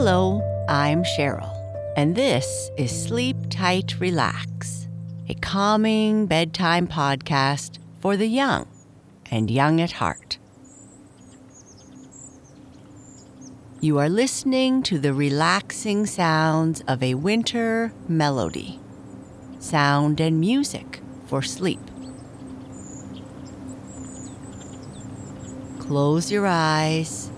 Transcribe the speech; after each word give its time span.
Hello, 0.00 0.40
I'm 0.68 1.02
Cheryl, 1.02 1.52
and 1.96 2.14
this 2.14 2.70
is 2.78 2.92
Sleep 2.92 3.36
Tight 3.50 3.98
Relax, 3.98 4.86
a 5.28 5.34
calming 5.34 6.26
bedtime 6.26 6.86
podcast 6.86 7.80
for 7.98 8.16
the 8.16 8.28
young 8.28 8.68
and 9.28 9.50
young 9.50 9.80
at 9.80 9.90
heart. 9.90 10.38
You 13.80 13.98
are 13.98 14.08
listening 14.08 14.84
to 14.84 15.00
the 15.00 15.12
relaxing 15.12 16.06
sounds 16.06 16.80
of 16.86 17.02
a 17.02 17.14
winter 17.14 17.92
melody, 18.06 18.78
sound 19.58 20.20
and 20.20 20.38
music 20.38 21.00
for 21.26 21.42
sleep. 21.42 21.80
Close 25.80 26.30
your 26.30 26.46
eyes, 26.46 27.32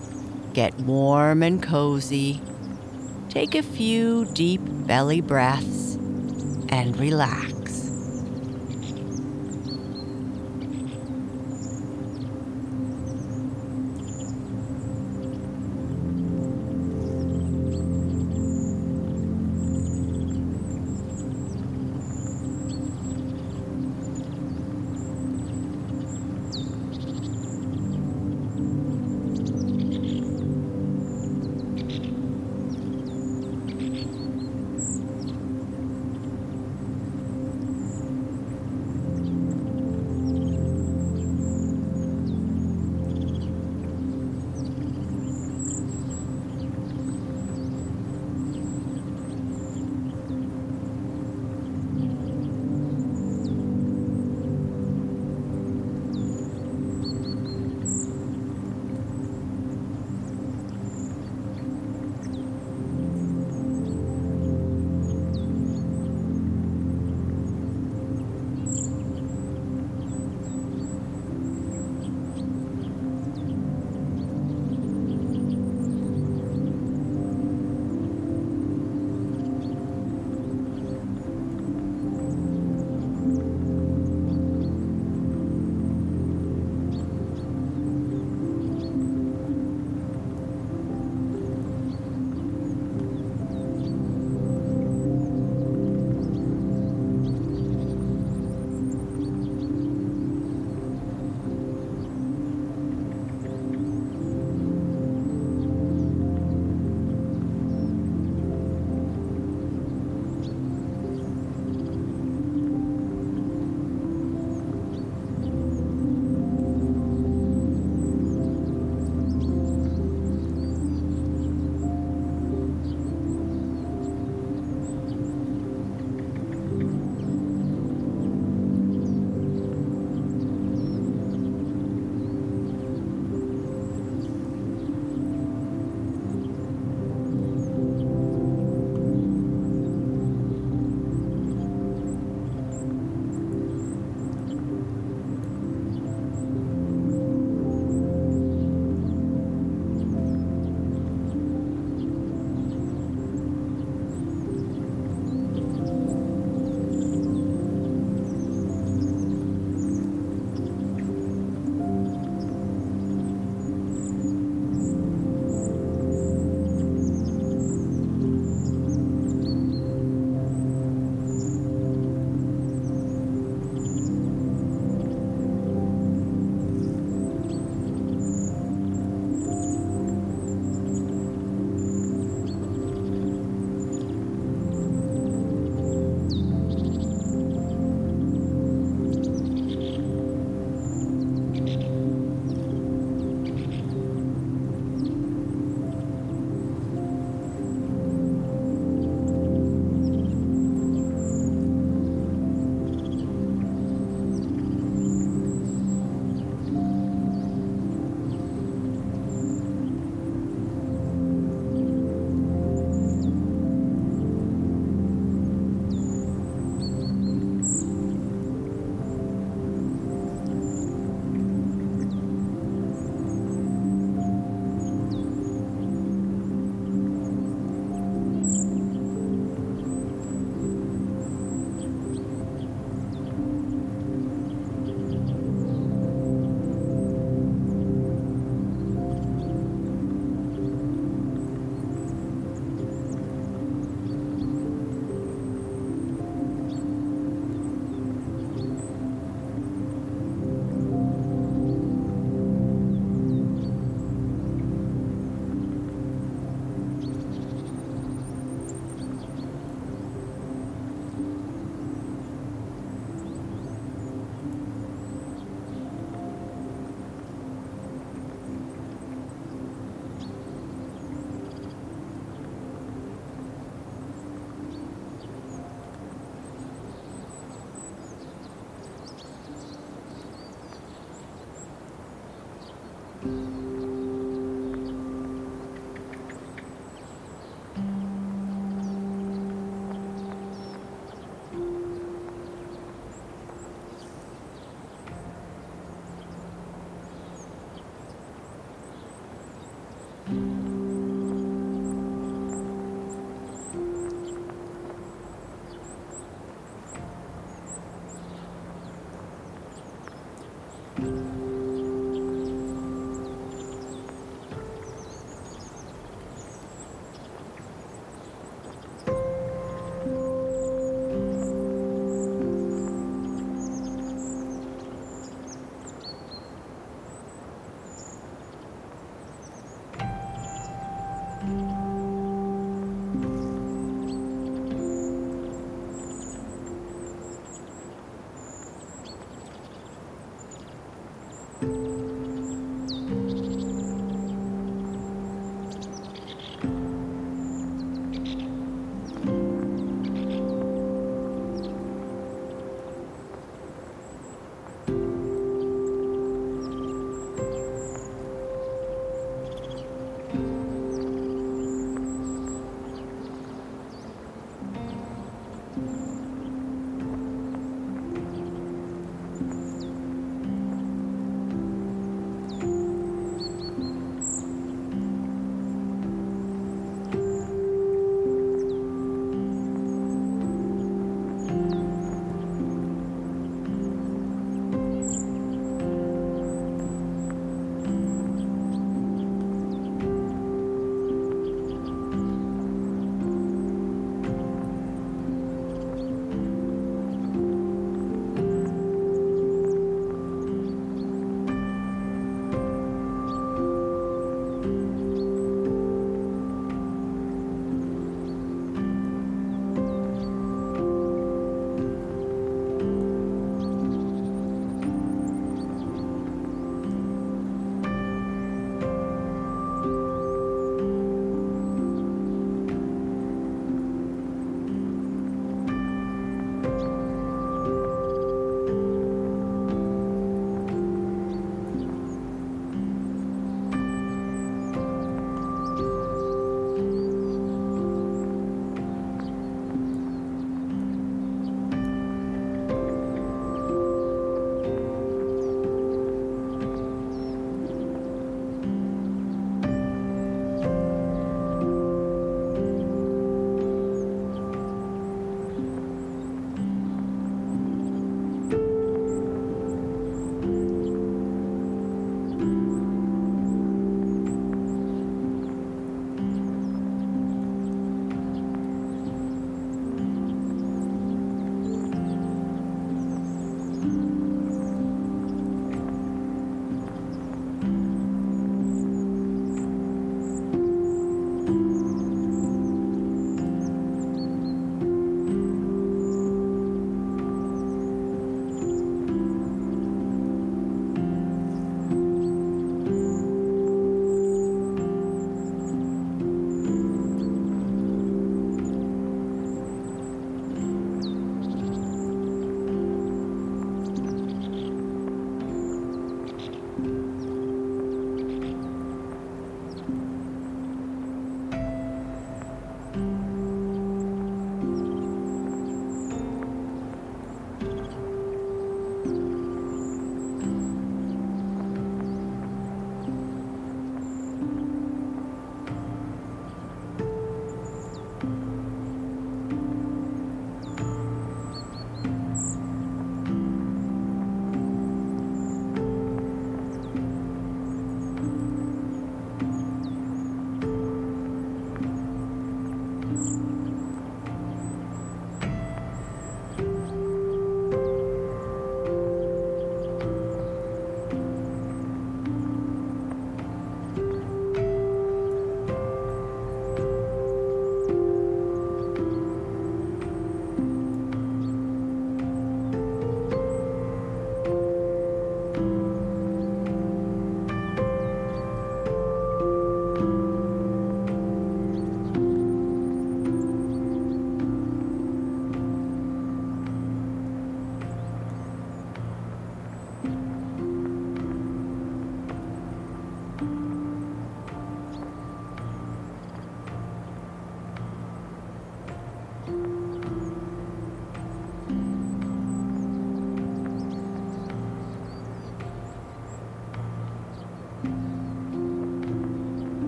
get 0.53 0.75
warm 0.81 1.41
and 1.41 1.63
cozy, 1.63 2.39
take 3.31 3.55
a 3.55 3.63
few 3.63 4.25
deep 4.33 4.59
belly 4.61 5.21
breaths, 5.21 5.95
and 6.67 6.97
relax. 6.99 7.50